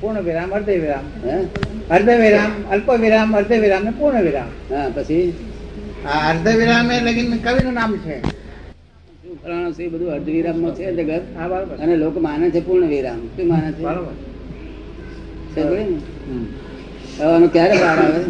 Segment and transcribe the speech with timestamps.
[0.00, 1.36] પૂર્ણ વિરામ અર્ધ વિરામ હે?
[1.90, 5.22] અર્ધ વિરામ અલ્પ વિરામ અર્ધ વિરામ ને પૂર્ણ વિરામ હા પછી?
[6.06, 8.16] આ અર્ધ વિરામ એ લગીન કવિનું નામ છે.
[9.78, 11.24] એ બધું અર્ધવિરામમાં છે જગત?
[11.80, 13.82] અને લોકો માને છે પૂર્ણ વિરામ શું માને છે?
[13.82, 14.14] બરાબર.
[15.56, 15.86] ને?
[17.24, 18.20] આનું ક્યારે બહાર આવે?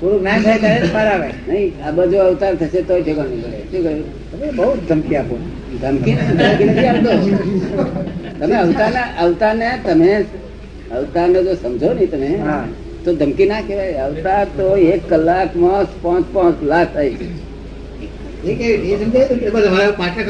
[0.00, 1.28] પૂરું જ્ઞાન થાય ત્યારે જ આવે.
[1.48, 4.56] નહીં આ બધો અવતાર થશે તો ઠેકાણ પડે શું કહ્યું?
[4.56, 5.36] બહુ ધમકી આપો.
[5.82, 6.14] ધમકી?
[6.14, 7.10] ધમકી નથી આવતો
[8.38, 10.10] તમે અવતારના અવતારને તમે
[10.94, 12.38] અવતારને જો સમજો ને તમે
[13.04, 13.92] તો ધમકી ના કહેવાય.
[13.92, 17.52] અવતાર તો એક કલાકમાં પાંચ પાંચ લાખ થાય છે.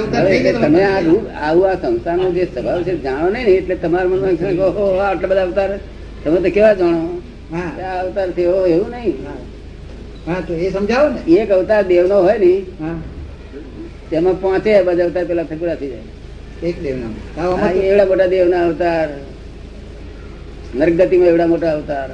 [0.01, 4.09] અવતાર તમે આ રૂપ આવું આ સંસારનો જે સ્વભાવ છે જાણો નહીં ને એટલે તમારા
[4.09, 5.79] મનમાં આટલા બધા અવતાર
[6.25, 7.21] તમે તો કેવા જાણો?
[7.57, 9.15] આ અવતાર થયો એવું નહીં.
[9.27, 10.35] હા.
[10.35, 11.33] હા તો એ સમજાવો ને.
[11.33, 12.63] એક અવતાર દેવનો હોય ને
[14.11, 16.69] તેમાં પાંચે બધા અવતાર પેલા ઠકુરા થઈ જાય.
[16.69, 19.09] એક દેવ નામ હા, હા, એ તો- એવડા મોટા દેવના અવતાર.
[20.77, 22.11] નરગતિમાં એવડા મોટા અવતાર.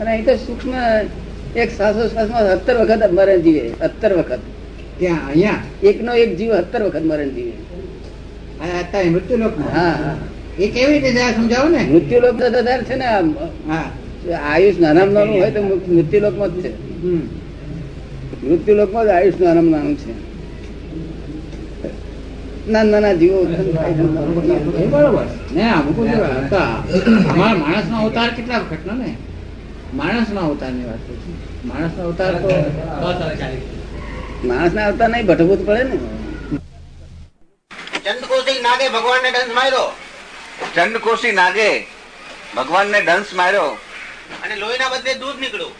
[0.00, 0.72] અને અહીં તો સૂક્ષ્મ
[1.56, 3.68] એક શ્વાસો શ્વાસમાં સત્તર વખત મરણ જીવે.
[3.80, 4.38] સત્તર વખત.
[4.98, 5.60] ત્યાં અહીંયા?
[5.82, 7.52] એકનો એક જીવ સત્તર વખત મરણ જીવે.
[8.60, 10.16] આ અત્યારે મૃત્યુ લોક હા હા.
[10.58, 11.78] એ કેવી રીતે સમજાવો ને?
[11.78, 13.04] મૃત્યુ લોક તો વધારે છે ને
[14.34, 17.02] આયુષ નાનામ નાનું હોય તો મૃત્યુ લોકમાં જ છે.
[17.02, 17.20] હમ.
[18.48, 20.33] મૃત્યુ લોકમાં જ આયુષ નાનામાં નાનું છે.
[22.66, 23.38] નાના નાના જીવો
[24.92, 25.26] બરોબર.
[25.52, 25.98] ને અમુક
[26.46, 26.70] હતા
[27.30, 29.10] અમારા માણસ નો અવતાર કેટલા વખત નો ને?
[29.94, 31.02] માણસ ના અવતારની વાત
[31.64, 32.48] માણસ નો અવતાર તો
[34.48, 35.96] માણસ ના અવતાર નહીં ભટકવું પડે ને.
[38.04, 39.88] ચંદ્રકોશી નાગે ભગવાનને દંશ માર્યો.
[40.74, 41.68] ચંદ્રકોશી નાગે
[42.56, 43.70] ભગવાનને દંશ માર્યો.
[44.44, 45.74] અને લોહીના બદલે દૂધ નીકળ્યું.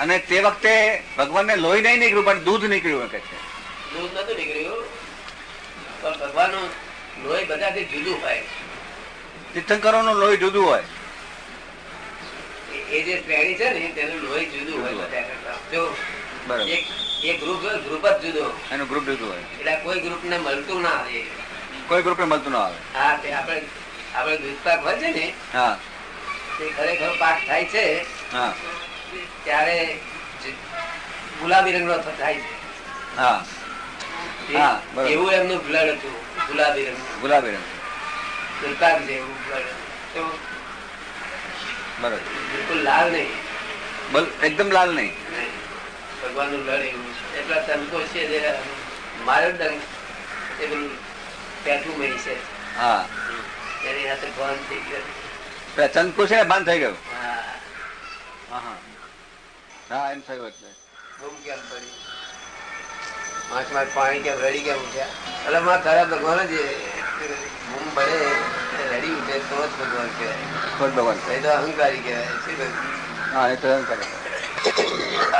[0.00, 3.36] અને તે વખતે ભગવાનને લોહી નહીં નીકળ્યું પણ દૂધ નીકળ્યું કે છે.
[3.94, 4.84] દૂધ નતું નીકળ્યું.
[6.06, 6.70] પણ ભગવાનનું
[7.24, 8.42] લોહી બધાથી જુદું હોય.
[9.54, 10.82] તીર્થંકરોનું લોહી જુદું હોય.
[12.74, 14.94] એ- એ જે શ્રેણી છે ને તેનું લોહી જુદું હોય
[15.72, 15.96] જો
[17.24, 18.60] એક ગ્રુપ ગ્રુપ જ જુદો.
[18.72, 19.40] એનું ગ્રુપ જુદું હોય.
[19.40, 21.24] એટલે કોઈ ગ્રુપ ને મળતું ના આવે.
[21.88, 22.98] કોઈ ગ્રુપને મળતું ન આવે.
[22.98, 23.62] હા તે આપણે
[24.14, 25.78] આપણે દૂધ પાક હોય છે ને હા.
[26.58, 28.02] તે ખરેખર પાક થાય છે
[28.32, 28.54] હા.
[29.44, 29.98] ત્યારે
[31.40, 33.16] ગુલાબી રંગનો નો થાય છે.
[33.16, 33.44] હા.
[35.10, 36.14] એવું એમનું બ્લડ હતું
[36.46, 37.64] ગુલાબી રંગ ગુલાબી રંગ.
[38.60, 39.66] દુર્પાક જેવું બ્લડ
[40.14, 40.22] તો
[42.52, 43.32] બિલકુલ લાલ નહીં.
[44.42, 45.14] એકદમ લાલ નહીં.
[46.22, 47.38] ભગવાનનું લડ એવું છે.
[47.40, 48.40] એટલા તનકો છે જે
[49.24, 49.82] મારો ડંક
[50.60, 50.90] એ પેલું
[51.64, 52.36] પેટું મળી છે.
[52.78, 53.08] હા.
[53.84, 55.04] એની સાથે ભાન થઈ ગયું.
[56.64, 56.96] થઈ ગયું?
[57.22, 57.42] હા.
[58.50, 58.60] હા
[59.90, 60.12] હા.
[60.12, 60.70] એમ થયું એટલે.
[61.20, 61.94] બહુ કેમ પડી
[63.50, 66.54] પાંચમાં પાણી કેમ રડી કેમ ઉઠ્યા એટલે માં તારા ભગવાન જ
[67.96, 68.18] પડે
[68.90, 70.46] રડી ઉઠે તો જ ભગવાન કહેવાય.
[70.90, 72.68] ભગવાન એ તો અહંકારી કહેવાય
[73.34, 74.10] હા એ તો અહંકારી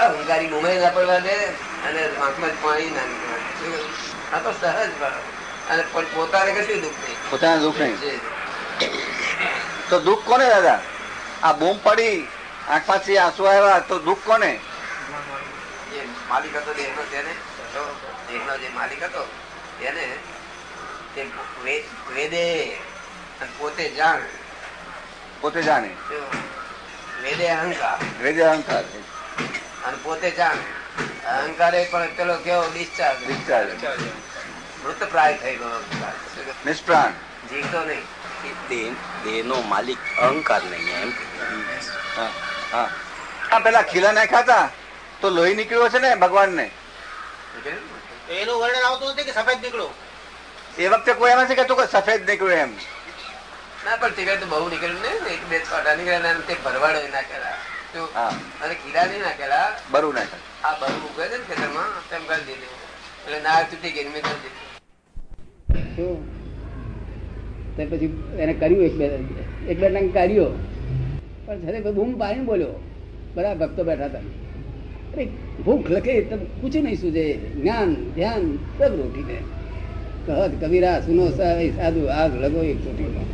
[0.01, 1.35] અહંકારી મુંબઈ ના પડવા દે
[1.87, 3.43] અને આંખમાં જ પાણી ના નીકળવા?
[4.33, 4.69] આ તો સહજ
[5.71, 7.19] અને પણ પોતાને કશું દુઃખ નહીં.
[7.31, 8.21] પોતાના દુઃખ નહીં.
[9.91, 10.79] તો દુઃખ કોને દાદા?
[11.43, 12.17] આ બૂમ પડી
[12.69, 14.51] આંખમાંથી આંસુ આવ્યા તો દુઃખ કોને?
[16.29, 17.33] માલિક હતો એનો તેને
[18.29, 19.29] દેહનો જે માલિક હતો
[19.83, 20.17] એને
[21.15, 21.27] તે
[22.15, 22.77] વેદે
[23.59, 24.21] પોતે જાણ.
[25.41, 25.91] પોતે જાણે.
[27.23, 28.23] વેદે અહંકાર.
[28.23, 28.85] વેદે અહંકાર.
[29.85, 30.57] અને પોતે જાણ.
[31.27, 32.71] અહંકારે પણ પેલો કેવો?
[32.73, 33.27] ડિસ્ચાર્જ.
[33.27, 33.69] ડિસ્ચાર્જ.
[34.85, 35.81] મૃત પ્રાય થઈ ગયો
[36.67, 37.11] નિષ્પ્રાણ.
[37.49, 38.05] જીવતો નહીં.
[38.69, 38.93] દેહ
[39.25, 41.13] દેહનો માલિક અહંકાર નહીં એમ.
[42.17, 42.31] હા
[42.73, 42.91] હા.
[43.53, 44.71] આ પેલા ખીલા નાખ્યા હતા
[45.21, 46.71] તો લોહી નીકળ્યો છે ને ભગવાન ને
[48.41, 49.93] એનું વર્ણન આવતું નથી કે સફેદ નીકળું?
[50.79, 52.73] એ વખતે કોઈ એમ નથી કહેતું કે સફેદ નીકળ્યું એમ.
[53.85, 55.13] ના પણ ટીકા તો બહુ નીકળ્યું ને.
[55.35, 57.57] એક બે છોટા નીકળ્યા અને તે ભરવાડો નાખેલા
[57.93, 58.07] શું?
[58.63, 62.73] અને કીડા નહીં નાખેલા બરું નાખ્યા આ બરું ઉગે છે ને ખેતરમાં તેમ કરી દીધું.
[63.25, 64.67] એટલે ના તૂટી ગઈ મેં કરી દીધું.
[65.97, 66.17] શું
[67.77, 68.11] તે પછી
[68.43, 69.07] એને કર્યું એક બે
[69.71, 70.49] એક બે ટંક કર્યો
[71.47, 72.75] પણ છતાં બૂમ પાડીને બોલ્યો
[73.37, 74.25] બધા ભક્તો બેઠા હતા.
[75.65, 77.25] ભૂખ લખે તબ પૂછે નહીં સુજે.
[77.61, 78.45] જ્ઞાન ધ્યાન
[78.79, 79.39] સબ રોટી દે
[80.27, 83.29] કહત કબીરા સુનો સાધુ આગ લગો એક ચોટીમાં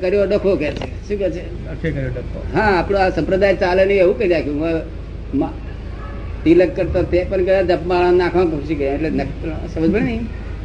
[0.00, 0.86] કર્યો ડખો કે છે?
[1.06, 1.42] શું કે છે?
[2.54, 5.50] હા આપણો આ સંપ્રદાય ચાલે નહીં એવું કહી રાખ્યું
[6.44, 8.94] તિલક કરતો તે પણ ગયા જપમાળા નાખવા ઘૂસી ગયા.
[8.94, 9.10] એટલે
[9.72, 10.22] સમજ પડે નહીં?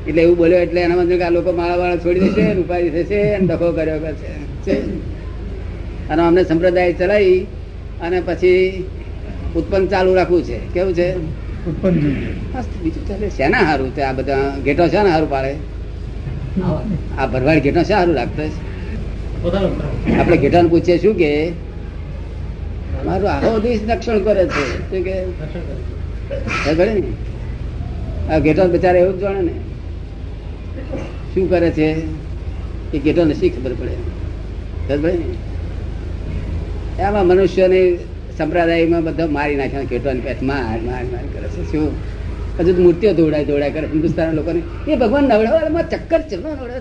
[0.07, 3.45] એટલે એવું બોલ્યો એટલે એના મતલબ આ લોકો માળા વાળા છોડી દેશે ઉપાડી થશે અને
[3.47, 4.12] ડખો કર્યો કે
[4.65, 4.77] છે.
[6.09, 7.45] અને અમને સંપ્રદાય ચલાવી
[8.01, 8.86] અને પછી
[9.56, 10.57] ઉત્પન્ન ચાલુ રાખવું છે.
[10.74, 11.07] કેવું છે?
[12.81, 15.54] બીજું ચાલે શેના સારું તે આ બધા ઘેટો શેના સારું પાડે?
[17.18, 18.44] આ ભરવાડ ઘેટો સારું લાગતો
[20.18, 21.31] આપણે ઘેટાને પૂછીએ શું કે?
[23.06, 24.65] મારું આખો દિવસ રક્ષણ કરે છે.
[24.89, 25.15] શું કે?
[26.94, 27.04] ને
[28.33, 29.54] આ ઘેટાને બચારા એવું જ જાણે ને.
[31.33, 31.89] શું કરે છે?
[32.94, 33.95] એ ઘેટાને શી ખબર પડે?
[34.88, 35.46] ખબર પડે ને
[36.99, 37.81] એમાં મનુષ્યને
[38.38, 41.61] સંપ્રદાયમાં બધા મારી નાખ્યા કેટવાની પેટ માર માર માર કરે છે.
[41.71, 41.91] શું?
[42.59, 44.61] હજુ મૂર્તિઓ દોડાય દોડાય કરે હિન્દુસ્તાન લોકોને.
[44.88, 46.35] એ ભગવાન નવડાવવામાં ચક્કર છે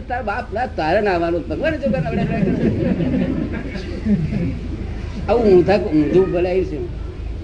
[0.08, 0.46] તારા બાપ
[0.76, 2.36] તારે આવવાનું ભગવાન ચોખ્ખા નવડાવે
[5.28, 6.78] આવું ઊંધા ઊંધું બોલાય છે.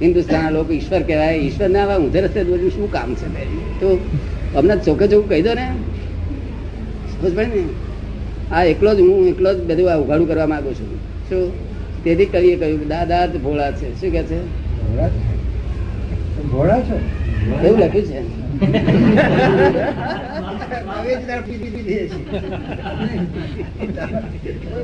[0.01, 3.27] હિન્દુસ્તાન લોકો ઈશ્વર કહેવાય, ઈશ્વર ના આવા ઊંધે રસ્તે દોડ્યું શું કામ છે
[3.81, 3.89] તો
[4.57, 5.67] અમને ચોખ્ખે ચોખ્ખું કહી દો ને.
[7.13, 7.65] સમજ પડે ને?
[8.51, 10.91] આ એકલો જ હું, એકલો જ બધું આ ઉઘાડું કરવા માંગુ છું.
[11.29, 11.72] શું?
[12.05, 13.89] તેથી કવિએ કહ્યું દાદા જ ભોળા છે.
[14.01, 14.39] શું કે છે?
[16.53, 16.97] ભોળા છો?
[17.67, 18.21] એવું લખ્યું છે.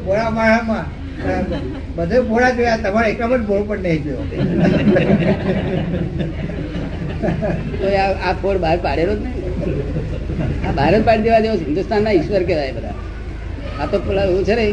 [0.07, 0.87] ભોળા માળામાં
[1.97, 4.25] બધે ભોળા જોયા તમારે એકલા પણ ભોળ પણ નહીં જોયો.
[7.81, 7.87] તો
[8.29, 9.37] આ ફોડ બહાર પાડેલો જ નહીં.
[10.67, 11.57] આ બહાર જ પાડી દેવા જેવો.
[11.67, 12.97] હિન્દુસ્તાનના ઈશ્વર કહેવાય બધા.
[13.81, 14.67] આ તો પેલા એવું છે ને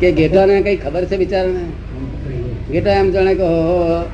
[0.00, 1.64] કે ઘેટાને કઈ ખબર છે બિચારાને?
[2.72, 4.06] ઘેટા એમ જાણે કે હો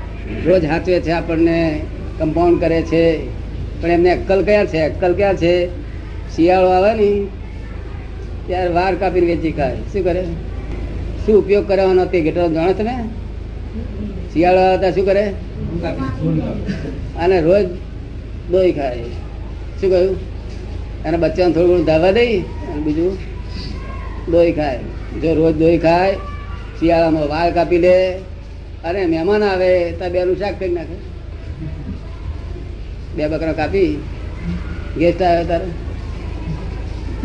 [0.47, 1.81] રોજ હાચવે છે આપણને
[2.19, 3.05] કમ્પાઉન્ડ કરે છે.
[3.81, 4.81] પણ એમને અક્કલ કયા છે?
[4.81, 5.69] અક્કલ ક્યાં છે?
[6.37, 7.27] શિયાળો આવે ને,
[8.47, 9.77] ત્યારે વાર કાપીને વેચી ખાય.
[9.93, 10.25] શું કરે?
[11.27, 12.97] શું ઉપયોગ કરવાનો તે ઘેટા જાણો તમે?
[14.33, 15.35] શિયાળો આવે ત્યારે શું કરે?
[17.19, 17.67] અને રોજ
[18.51, 19.05] દોઈ ખાય.
[19.81, 20.17] શું કહ્યું?
[21.05, 22.39] અને બચ્ચાને થોડું ઘણું ધાવા દઈ
[22.73, 23.19] અને બીજું
[24.33, 24.81] દોઈ ખાય.
[25.23, 26.15] જો રોજ દોઈ ખાય,
[26.79, 28.13] શિયાળામાં વાળ કાપી લે,
[28.85, 31.15] અને મહેમાન આવે, તો બેનું શાક કરી નાખે.
[33.17, 34.03] બે બકરા કાપી,
[34.99, 35.67] ગેસ્ટ આવે તારે.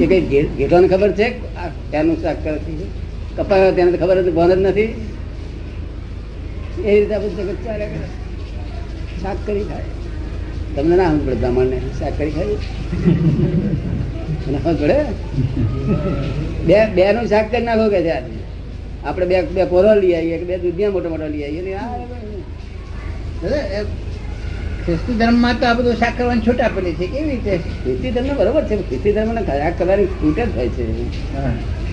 [0.03, 1.29] એ કઈ ઘે- ખબર છે
[1.91, 2.85] ત્યાંનું શાક કરે છે?
[3.37, 5.09] કપાયો તેને ખબર હતી ભણ જ નથી.
[6.83, 7.29] એ રીતે આપણે
[9.21, 9.83] શાક કરી ખાય.
[10.75, 12.55] તમને ના સમજ પડે બ્રાહ્મણને શાક કરી ખાય
[14.77, 14.97] પડે
[16.67, 18.13] બે બે નું શાક કરી નાખો કે છે
[19.03, 21.71] આપણે બે બે પોરો લઈ આવીએ કે બે દૂધિયા મોટા મોટા લઈ આવીએ ને
[24.85, 27.05] ખ્રિસ્તી ધર્મમાં તો આ બધું શાક કરવાની છૂટ આપેલી છે.
[27.13, 27.53] કેવી રીતે?
[27.83, 30.85] ખ્રિસ્તી ધર્મ બરોબર છે ખ્રિસ્તી ધર્મ ને ખરાબ કરવાની છૂટ જ હોય છે.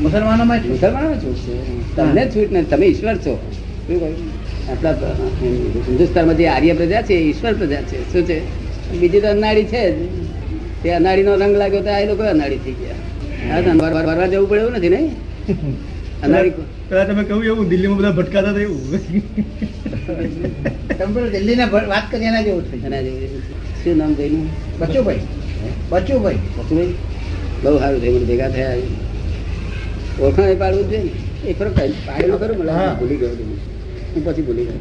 [0.02, 1.54] મુસલમાનોમાં છૂટ મુસલમાનો છૂટ છે.
[1.96, 3.34] તમને છૂટ નથી તમે ઈશ્વર છો.
[3.86, 4.16] શું કહ્યું?
[4.70, 4.94] આપણા
[5.88, 7.98] હિન્દુસ્તાનમાં જે આર્ય પ્રજા છે એ ઈશ્વર પ્રજા છે.
[8.12, 8.38] શું છે?
[8.92, 10.08] બીજી તો અનાળી છે જ.
[10.82, 12.94] તે અનાળીનો રંગ લાગ્યો તો આ લોકો અનાળી થઈ ગયા.
[13.50, 15.10] હા તો વાર- વાર- વારવા જવું પડે એવું નથી નહીં?
[16.22, 16.50] અનાળી
[16.88, 18.90] પેલા તમે કહ્યું એવું દિલ્હીમાં બધા ભટકાતા હતા એવું.
[20.98, 23.42] તમે પેલું દિલ્હીના વાત કરી એના જેવું થઈ એના જેવું
[23.84, 24.48] શું નામ થયું
[24.78, 25.20] બચુભાઈ.
[25.90, 26.34] બચુભાઈ.
[26.34, 26.94] બચુભાઈ?
[27.62, 28.74] બહુ સારું થયું મને ભેગા થયા.
[30.20, 31.48] ઓળખાણ પાડવું જ જોઈએ ને.
[31.50, 32.96] એ ખરો પાડેલું ખરું મને હા.
[33.00, 33.28] ભૂલી ગયો.
[33.28, 34.80] હું પછી ભૂલી ગયો.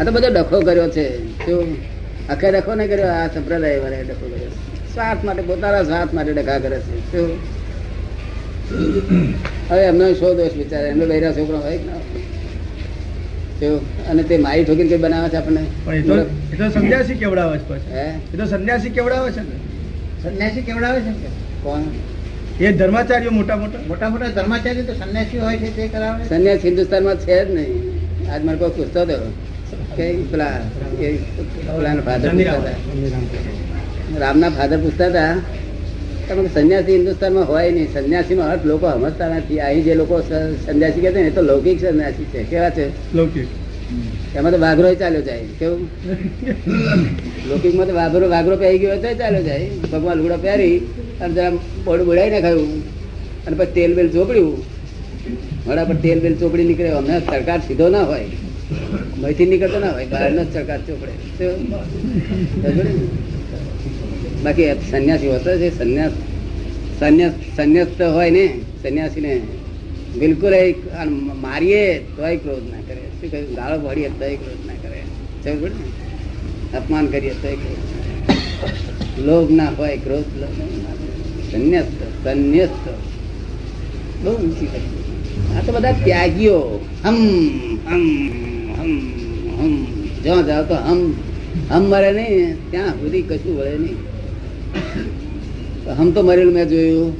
[0.00, 1.26] આ તો બધો ડખો કર્યો છે.
[1.46, 1.76] શું
[2.28, 4.50] આખે ડખો નહીં કર્યો આ સંપ્રદાય વાળા ડખો કર્યો.
[4.94, 7.12] સ્વાર્થ માટે પોતાના સ્વાર્થ માટે ડખા કરે છે.
[7.12, 7.38] શું?
[9.70, 12.00] હવે એમનો શો દોષ વિચારે એમનો બહેરા છોકરો હોય કે ના
[14.10, 15.62] અને તે મારી ઠોકીને કઈ બનાવે છે આપણને?
[15.84, 16.02] પણ એ
[16.56, 18.34] તો સંન્યાસી કેવડાવે છે પછી.
[18.34, 19.56] એ તો સંન્યાસી કેવડાવે છે ને?
[20.22, 21.28] સંન્યાસી કેવડાવે છે ને કે?
[21.62, 21.82] કોણ?
[22.60, 23.78] એ ધર્માચાર્યો મોટા મોટા.
[23.88, 26.24] મોટા મોટા ધર્માચાર્ય તો સંન્યાસી હોય છે તે કરાવે.
[26.28, 28.32] સંન્યાસ હિન્દુસ્તાનમાં છે જ નહીં.
[28.32, 29.32] આજ મારે કોઈ પૂછતો હતો.
[29.98, 30.56] કે પેલા
[31.76, 32.76] પેલાના ફાધર પૂછતા હતા.
[34.24, 35.32] રામના ફાધર પૂછતા હતા
[36.28, 37.88] તમે સંન્યાસી હિન્દુસ્તાનમાં હોય નહીં.
[37.94, 39.60] સંન્યાસીનો અર્થ લોકો સમજતા નથી.
[39.68, 40.20] અહીં જે લોકો
[40.66, 42.40] સંન્યાસી કહે છે ને એ તો લૌકિક સંન્યાસી છે.
[42.50, 42.86] કેવા છે?
[43.14, 43.48] લૌકિક.
[44.36, 45.44] એમાં તો વાઘરો ચાલ્યો જાય.
[45.58, 45.88] કેવું?
[47.48, 49.70] લૌકિકમાં તો વાઘરો વાઘરો પહેરી ગયો તો ચાલ્યો જાય.
[49.92, 50.76] ભગવાન લુગડા પહેરી
[51.20, 51.50] અને જરા
[51.84, 52.82] બોડું બોડાઈ નાખાયું
[53.46, 54.56] અને પછી તેલ બેલ ચોપડ્યું.
[55.66, 56.90] વડા પર તેલ બેલ ચોપડી નીકળે.
[56.90, 58.28] અમને સરકાર સીધો ના હોય.
[59.18, 61.12] મહીથી નીકળતો ના હોય, બહારનો જ સરકાર ચોપડે.
[62.68, 62.84] ને?
[64.42, 66.12] બાકી સંન્યાસી હોતો છે, સંન્યાસ
[67.00, 68.46] સંન્યાસ સંન્યાસ તો હોય ને,
[68.82, 69.40] સંન્યાસીને
[70.18, 70.74] બિલકુલ એ
[71.40, 73.02] મારીએ તોય ક્રોધ ના કરે.
[73.20, 73.54] શું કહ્યું?
[73.54, 75.00] ગાળો ભરીએ તોય ક્રોધ ના કરે.
[75.44, 76.78] સમજ ને?
[76.78, 77.84] અપમાન કરીએ તોય ક્રોધ
[79.26, 80.24] લોભ ના હોય, ક્રોધ
[81.52, 81.86] સંન્યાસ
[82.24, 82.68] સંન્યાસ
[84.22, 84.68] બહુ ઊંચી
[85.56, 86.58] આ તો બધા ત્યાગીઓ.
[87.04, 88.47] હમ હમ.
[88.78, 88.98] હમ
[89.58, 91.12] હમ જ્યાં જાઓ તો હમ
[91.70, 93.96] હમ મરે નહીં, ત્યાં સુધી કશું વળે નહીં.
[95.98, 97.12] હમ તો મરેલું મેં જોયું.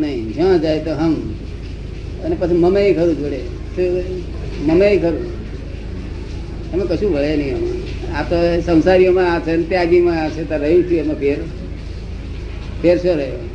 [0.00, 1.14] નહીં, જ્યાં જાય તો હમ.
[2.24, 3.40] અને પછી મમે ખરું જોડે?
[4.60, 5.26] મમે ખરું.
[6.72, 7.68] અમે કશું વળે નહીં અમે
[8.12, 11.38] આ તો સંસારીઓમાં આ છે ત્યાગીમાં આ છે, તો રહ્યું છું એમાં ફેર.
[12.82, 13.47] ફેર શું રહ્યો?